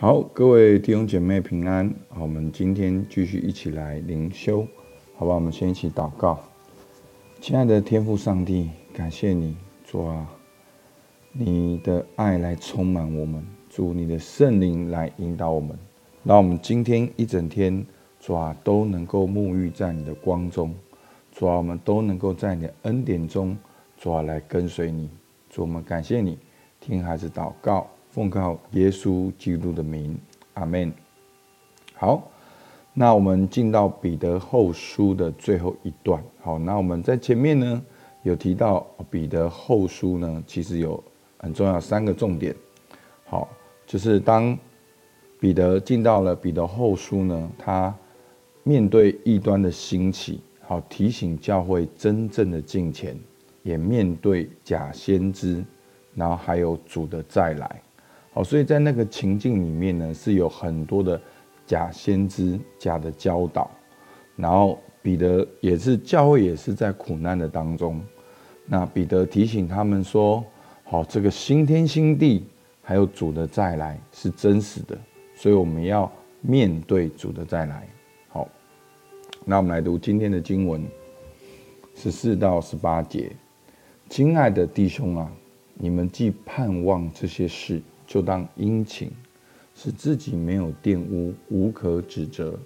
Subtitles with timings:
[0.00, 1.92] 好，各位弟兄姐妹平安。
[2.20, 4.64] 我们今天继续一起来灵修，
[5.16, 5.34] 好吧？
[5.34, 6.38] 我们先一起祷告。
[7.40, 10.24] 亲爱的天父上帝，感谢你，主啊，
[11.32, 15.76] 你的爱来充满我们，主你的圣灵来引导我们，
[16.22, 17.84] 让我们今天一整天，
[18.20, 20.72] 主啊，都能够沐浴在你的光中，
[21.32, 23.58] 主啊，我们都能够在你的恩典中，
[23.96, 25.10] 主啊，来跟随你。
[25.50, 26.38] 主，我们感谢你，
[26.78, 27.90] 听孩子祷告。
[28.10, 30.18] 奉靠耶稣基督的名，
[30.54, 30.92] 阿门。
[31.94, 32.30] 好，
[32.94, 36.22] 那我们进到彼得后书的最后一段。
[36.40, 37.82] 好，那我们在前面呢
[38.22, 41.02] 有提到彼得后书呢，其实有
[41.38, 42.54] 很重要三个重点。
[43.24, 43.48] 好，
[43.86, 44.56] 就是当
[45.38, 47.94] 彼得进到了彼得后书呢，他
[48.62, 53.18] 面对异端的兴起，好提醒教会真正的敬虔，
[53.62, 55.64] 也面对假先知，
[56.14, 57.82] 然后还有主的再来。
[58.38, 61.20] 哦，所以在那个情境里面呢，是有很多的
[61.66, 63.68] 假先知、假的教导，
[64.36, 68.00] 然后彼得也是教会也是在苦难的当中。
[68.64, 70.44] 那彼得提醒他们说
[70.86, 72.46] ：“好，这个新天新地，
[72.80, 74.96] 还有主的再来是真实的，
[75.34, 76.08] 所以我们要
[76.40, 77.88] 面对主的再来。”
[78.30, 78.48] 好，
[79.44, 80.86] 那我们来读今天的经文，
[81.96, 83.32] 十四到十八节。
[84.08, 85.28] 亲爱的弟兄啊，
[85.74, 87.82] 你们既盼望这些事。
[88.08, 89.12] 就当殷勤，
[89.74, 92.58] 使自己没有玷污，无可指责，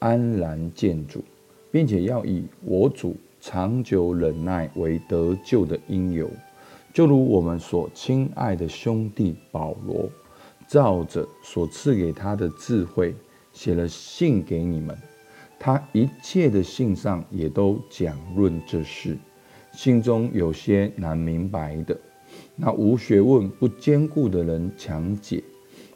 [0.00, 1.22] 安然见主，
[1.70, 6.28] 并且要以我主长久忍耐为得救的因由。
[6.92, 10.10] 就如我们所亲爱的兄弟保罗，
[10.66, 13.14] 照着所赐给他的智慧，
[13.52, 14.98] 写了信给你们。
[15.56, 19.16] 他一切的信上也都讲论这事，
[19.72, 21.96] 信中有些难明白的。
[22.62, 25.42] 那无学问、不坚固的人强解，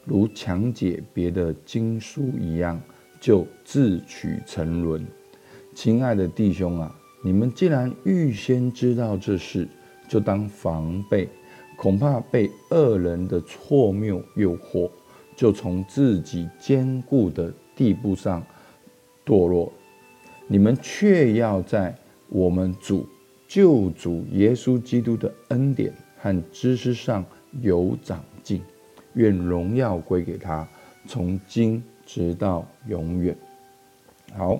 [0.07, 2.81] 如强解别的经书一样，
[3.21, 5.07] 就自取沉沦。
[5.75, 9.69] 亲爱的弟兄啊，你们既然预先知道这事，
[10.09, 11.29] 就当防备，
[11.77, 14.91] 恐怕被恶人的错谬诱惑，
[15.37, 18.43] 就从自己坚固的地步上
[19.27, 19.71] 堕落。
[20.47, 21.95] 你们却要在
[22.31, 23.07] 我们主
[23.47, 25.93] 救主耶稣基督的恩典。
[26.25, 27.23] 和知识上
[27.61, 28.63] 有长进，
[29.13, 30.67] 愿荣耀归给他，
[31.07, 33.37] 从今直到永远。
[34.35, 34.59] 好，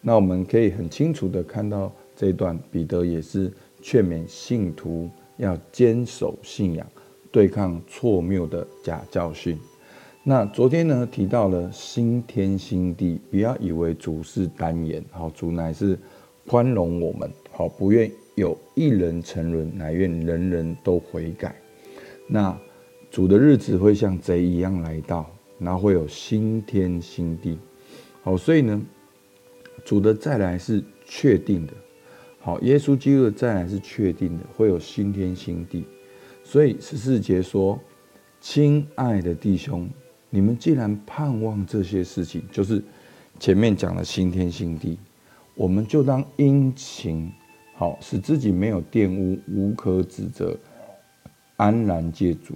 [0.00, 6.84] 那我们可以很清楚的看到这一段，彼得也是劝勉信徒要坚守信仰，
[7.30, 9.56] 对抗错谬的假教训。
[10.24, 15.96] 那昨天呢，提到了新天新地，不要以为主是单言，好，主乃是
[16.48, 18.10] 宽容我们，好，不愿。
[18.36, 21.56] 有一人沉沦，乃愿人人都悔改。
[22.28, 22.54] 那
[23.10, 25.26] 主的日子会像贼一样来到，
[25.58, 27.58] 然后会有新天新地。
[28.22, 28.82] 好，所以呢，
[29.86, 31.72] 主的再来是确定的。
[32.38, 35.86] 好，耶稣基督的再来是确定的，会有新天新地。
[36.44, 37.80] 所以十四节说
[38.38, 39.88] ：“亲爱的弟兄，
[40.28, 42.84] 你们既然盼望这些事情，就是
[43.40, 44.98] 前面讲的新天新地，
[45.54, 47.32] 我们就当殷勤。”
[47.78, 50.56] 好，使自己没有玷污，无可指责，
[51.58, 52.54] 安然借主。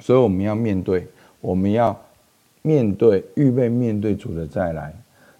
[0.00, 1.06] 所以我们要面对，
[1.40, 1.98] 我们要
[2.60, 4.94] 面对，预备面对主的再来，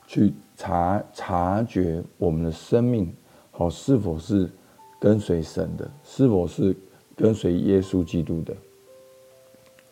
[0.07, 3.13] 去察察觉我们的生命，
[3.51, 4.51] 好是否是
[4.99, 6.75] 跟随神的，是否是
[7.15, 8.57] 跟随耶稣基督的。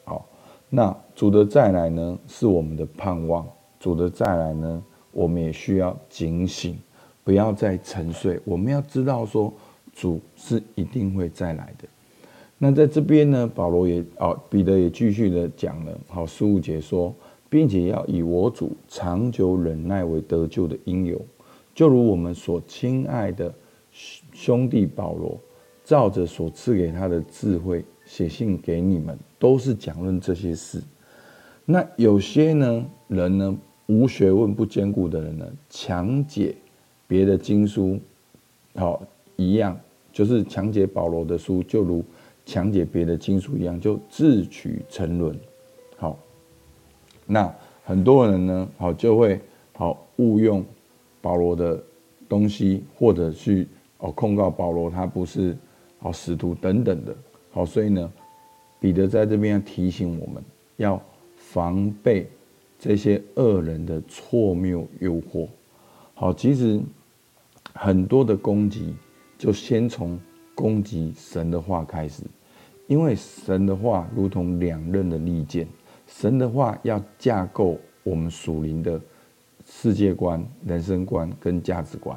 [0.05, 0.27] 好，
[0.71, 3.47] 那主的再来呢，是我们的盼望。
[3.79, 4.83] 主的再来呢，
[5.13, 6.79] 我们也需要警醒。
[7.25, 9.53] 不要再沉睡，我们要知道说，
[9.95, 11.89] 主是一定会再来的。
[12.59, 17.13] 那在这边呢，保罗也哦，彼得也继续的讲了，好十五节说，
[17.49, 21.21] 并且要以我主长久忍耐为得救的因由，
[21.75, 23.53] 就如我们所亲爱的
[24.33, 25.39] 兄弟保罗，
[25.83, 30.81] 照着所赐给他的智慧写信给你们，都是讲论这些事。
[31.65, 33.57] 那有些呢人呢，
[33.87, 36.55] 无学问不坚固的人呢，强解。
[37.07, 37.99] 别的经书，
[38.75, 39.03] 好
[39.37, 39.79] 一样，
[40.13, 42.05] 就是强解保罗的书，就如
[42.47, 45.39] 强解别的经书一样，就自取沉沦。
[45.97, 46.19] 好，
[47.27, 47.55] 那
[47.85, 49.41] 很多人呢，好就会
[49.73, 50.65] 好误用
[51.21, 51.83] 保罗的
[52.29, 53.67] 东西，或者去
[53.99, 55.57] 哦控告保罗他不是
[55.99, 57.15] 好使徒等等的。
[57.51, 58.13] 好，所以呢，
[58.81, 60.43] 彼得在这边要提醒我们
[60.77, 61.01] 要
[61.37, 62.27] 防备
[62.79, 65.47] 这些恶人的错谬诱惑。
[66.15, 66.81] 好，其实
[67.75, 68.95] 很多的攻击
[69.37, 70.19] 就先从
[70.55, 72.23] 攻击神的话开始，
[72.87, 75.67] 因为神的话如同两刃的利剑，
[76.07, 79.01] 神的话要架构我们属灵的
[79.67, 82.17] 世界观、人生观跟价值观。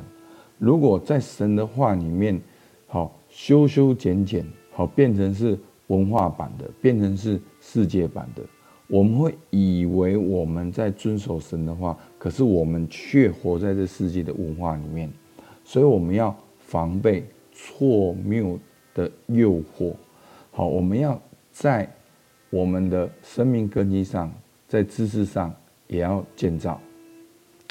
[0.60, 2.40] 如果在神的话里面，
[2.86, 5.58] 好修修剪剪，好变成是
[5.88, 8.44] 文化版的，变成是世界版的，
[8.88, 15.12] 我们会以为我们在遵守神的话，可是我们却活在这世界的文化里面，
[15.66, 18.58] 所以我们要防备错谬
[18.94, 19.94] 的诱惑。
[20.52, 21.90] 好，我们要在
[22.50, 24.32] 我们的生命根基上，
[24.70, 25.54] 在知识上
[25.88, 26.80] 也要建造。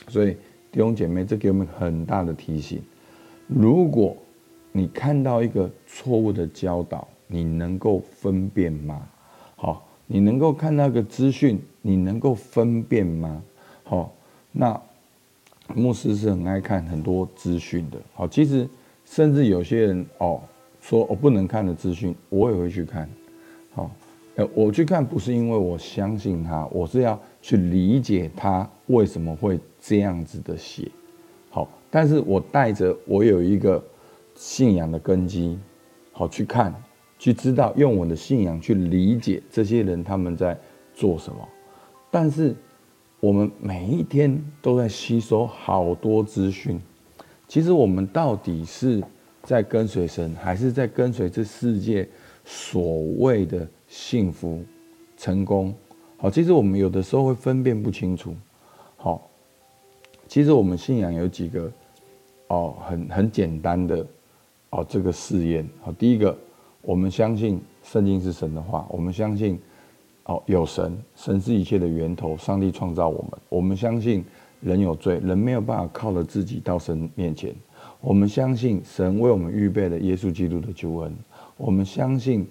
[0.08, 0.36] 所以
[0.70, 2.82] 弟兄姐妹，这给我们很大的提醒：
[3.48, 4.14] 如果
[4.70, 9.08] 你看到一个错误的教导，你能够分辨吗？
[9.56, 9.85] 好。
[10.06, 13.42] 你能够看那个资讯，你能够分辨吗？
[13.84, 14.12] 好，
[14.52, 14.80] 那
[15.74, 17.98] 牧师是很爱看很多资讯的。
[18.14, 18.68] 好，其实
[19.04, 20.40] 甚至有些人哦
[20.80, 23.08] 说我不能看的资讯，我也会去看。
[23.74, 23.90] 好，
[24.36, 30.88] 呃，我去看不是因为我相信他，我是要去理解他为什么会这样子的写。
[31.50, 33.82] 好，但是我带着我有一个
[34.36, 35.58] 信仰的根基，
[36.12, 36.72] 好去看。
[37.18, 40.56] 去知道用我的信仰去理解这些人他们在
[40.94, 41.48] 做什么，
[42.10, 42.54] 但是
[43.20, 46.78] 我们每一天都在吸收好多资讯，
[47.48, 49.02] 其实我们到底是
[49.42, 52.06] 在跟随神，还是在跟随这世界
[52.44, 54.62] 所谓的幸福、
[55.16, 55.74] 成功？
[56.18, 58.34] 好，其实我们有的时候会分辨不清楚。
[58.96, 59.28] 好，
[60.28, 61.72] 其实我们信仰有几个
[62.48, 64.06] 哦，很很简单的
[64.70, 65.66] 哦，这个试验。
[65.80, 66.36] 好，第一个。
[66.86, 69.58] 我们相信圣经是神的话，我们相信
[70.26, 73.32] 哦有神，神是一切的源头，上帝创造我们。
[73.48, 74.24] 我们相信
[74.60, 77.52] 人有罪，人没有办法靠着自己到神面前。
[78.00, 81.12] 我们相信神为我们预备了耶稣基督的救恩。
[81.56, 82.46] 我们相信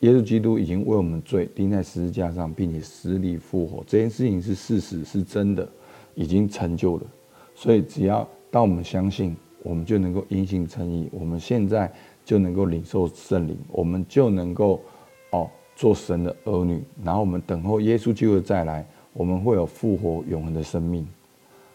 [0.00, 3.82] 耶稣基督已经为我们罪钉在十字架上，并且死里复活。
[3.88, 5.68] 这件事情是事实，是真的，
[6.14, 7.02] 已经成就了。
[7.56, 9.34] 所以只要当我们相信，
[9.64, 11.08] 我们就能够因信称义。
[11.10, 11.92] 我们现在。
[12.30, 14.80] 就能够领受圣灵，我们就能够
[15.30, 21.04] 哦做神的儿女，然后我们等候耶稣基督再来，我们会有复活永恒的生命。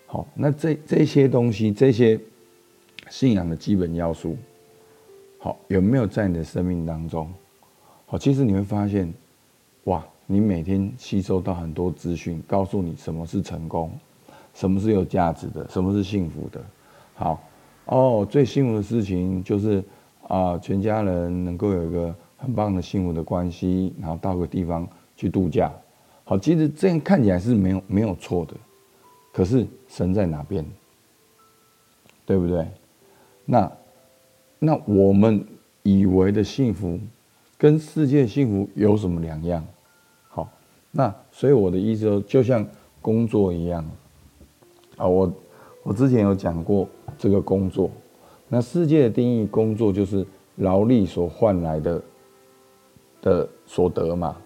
[0.06, 2.18] 好，那这这些东西，这些
[3.10, 4.38] 信仰的基本要素，
[5.40, 7.30] 好，有没有在你的生命当中？
[8.06, 9.14] 好，其实你会发现，
[9.84, 13.92] 哇，你每天吸收到很多资讯，告诉你什么是成功，
[14.54, 16.62] 什么是有价值的，什么是幸福的。
[17.14, 17.44] 好，
[17.88, 19.84] 哦，最幸福的事情就是。
[20.28, 25.72] 啊，全家人能够有一个很棒的幸福的关系，然后到个地方去度假。
[26.24, 28.56] 好，其实这样看起来是没有没有错的，
[29.32, 30.66] 可是神在哪边？
[32.26, 32.68] 对不对？
[33.46, 33.72] 那
[34.58, 35.46] 那我们
[35.84, 37.00] 以为的幸福，
[37.56, 39.64] 跟世界幸福有什么两样？
[40.28, 40.50] 好，
[40.90, 42.66] 那所以我的意思说，就像
[43.00, 43.86] 工作一样。
[44.98, 45.32] 啊，我
[45.84, 47.92] 我之前有讲过这个工作。
[48.48, 50.26] 那世界的定义，工作就是
[50.58, 52.04] 劳力所换来的
[53.22, 54.38] 的所得嘛。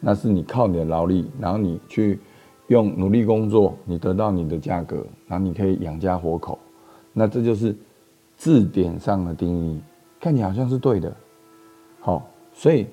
[0.00, 2.18] 那是你靠你的劳力，然后你去
[2.66, 6.58] 用努力工作，你得到你的价格，然后你可以养家活口。
[7.12, 7.74] 那这就是
[8.36, 9.80] 字典上的定义，
[10.20, 11.14] 看起来好像是对的。
[12.00, 12.86] 好，所以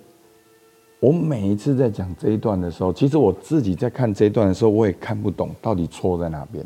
[1.02, 6.64] 我每一次在讲这一段的时候，其实我自己在看这一段的时候，我也看不懂到底错在哪边。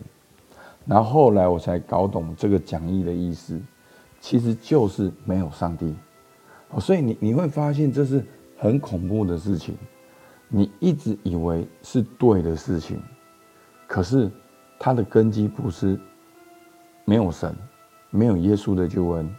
[0.85, 3.59] 然后后来我才搞懂这个讲义的意思。
[4.25, 5.93] 其实就是没有上帝，
[6.71, 8.25] 哦所以你你会发现这是
[8.57, 9.75] 很恐怖的事情。
[10.47, 12.99] 你一直以为是对的事情，
[13.85, 14.31] 可是
[14.79, 15.99] 它的根基不是
[17.05, 17.55] 没有神，
[18.09, 19.29] 没有耶稣的救恩，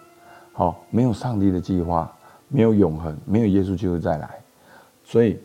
[0.52, 2.16] 好，没有上帝的计划，
[2.46, 4.40] 没有永恒，没有耶稣就会再来。
[5.02, 5.36] 所以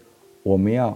[0.44, 0.96] 我们要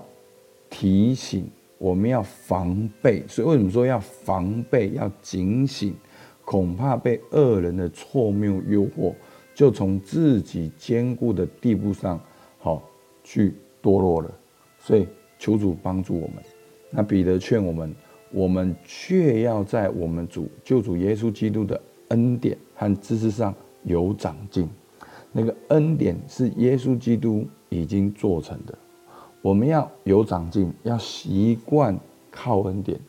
[0.69, 1.49] 提醒，
[1.79, 3.25] 我们要防备。
[3.27, 5.95] 所以为什么说要防备，要警醒？
[6.45, 9.13] 恐怕被恶人的错谬诱惑，
[9.55, 12.19] 就从自己坚固的地步上，
[12.59, 12.81] 好
[13.23, 14.31] 去堕落了。
[14.79, 15.07] 所以
[15.39, 16.35] 求主帮助我们。
[16.91, 17.93] 那彼得劝我们，
[18.31, 24.69] 我们却要在我们主救主耶稣基督的恩典和知识上有长进。
[25.31, 28.77] 那个恩典是耶稣基督已经做成的，
[29.41, 31.99] 我们要有长进，要习惯
[32.29, 32.99] 靠恩典，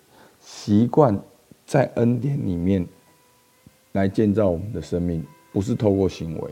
[0.40, 1.16] 习惯
[1.66, 2.84] 在恩典里面。
[3.96, 6.50] 来建造我们的生命，不是透过行为，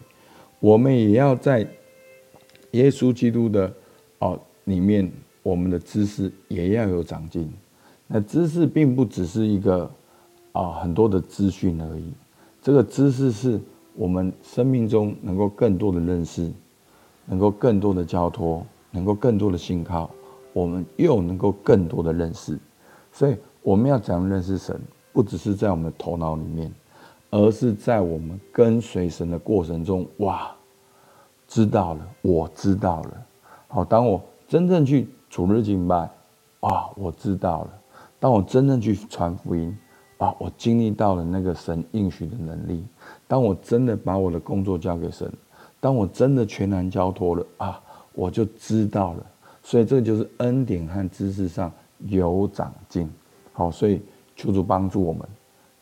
[0.59, 1.65] 我们也要在
[2.73, 3.73] 耶稣基督的
[4.19, 7.53] 哦里面，我们的知识也要有长进。
[8.07, 9.89] 那知识并不只是一个
[10.53, 12.13] 啊很多的资讯而已，
[12.63, 13.61] 这个知识是
[13.95, 16.51] 我们生命中能够更多的认识，
[17.27, 20.11] 能够更多的交托，能够更多的信靠，
[20.53, 22.59] 我们又能够更多的认识。
[23.13, 24.81] 所以我们要怎样认识神，
[25.13, 26.73] 不只是在我们的头脑里面，
[27.35, 30.55] 而是在我们跟随神的过程中，哇，
[31.49, 33.27] 知道了，我知道了。
[33.67, 36.09] 好，当我真正去主日敬拜，
[36.61, 37.71] 哇，我知道了。
[38.21, 39.77] 当我真正去传福音，
[40.19, 42.87] 啊，我经历到了那个神应许的能力。
[43.27, 45.29] 当我真的把我的工作交给神，
[45.81, 49.27] 当我真的全然交托了，啊，我就知道了。
[49.61, 53.11] 所以这就是恩典和知识上有长进。
[53.53, 54.01] 好，所以
[54.37, 55.29] 求主帮助我们，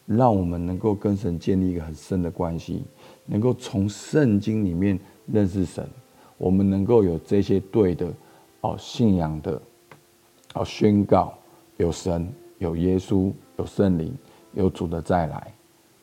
[0.07, 2.83] 让我们能够跟神建立一个很深的关系，
[3.27, 5.89] 能够从圣经里面认识神。
[6.39, 8.13] 我们能够有这些对的，
[8.63, 9.63] 哦，信仰的，
[10.55, 11.33] 哦，宣告
[11.77, 12.29] 有神、
[12.59, 14.13] 有耶稣、有圣灵、
[14.55, 15.55] 有主的再来。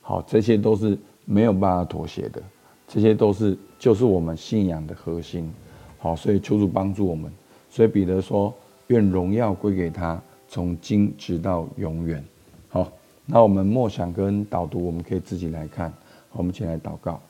[0.01, 2.41] 好，这些都是没有办法妥协的，
[2.88, 5.51] 这些都是就是我们信仰的核心。
[5.98, 7.29] 好，所以求主帮助我们。
[7.70, 8.53] 所以彼得说
[8.88, 12.24] ：“愿荣耀归给他，从今直到永远。”
[12.70, 12.91] 好，
[13.31, 15.93] 那我们默想跟导读，我们可以自己来看。
[16.31, 17.21] 我们一起来祷告。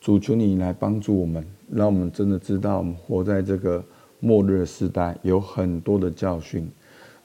[0.00, 3.84] 主，求你来帮助我们，让我们真的知道，我们活在这个
[4.20, 6.70] 末日的时代，有很多的教训。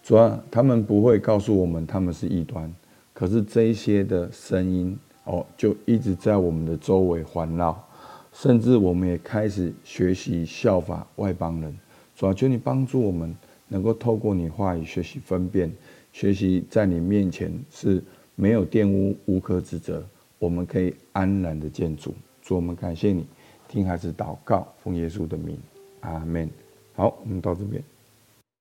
[0.01, 2.73] 主啊，他们不会告诉我们他们是异端，
[3.13, 7.83] 可是这一些的声音哦，就一直在我们的周围环绕。
[8.33, 11.77] 甚至我们也开始学习效法外邦人，
[12.15, 13.35] 主啊，求你帮助我们，
[13.67, 15.71] 能够透过你话语学习分辨，
[16.17, 20.03] 学习在你面前是没有玷污、无可指责，
[20.39, 22.11] 我们可以安然的见主。
[22.41, 23.23] 主，我们感谢你，
[23.67, 25.59] 听孩子祷告，奉耶稣的名，
[25.99, 26.49] 阿门。
[26.95, 27.83] 好，我们到这边。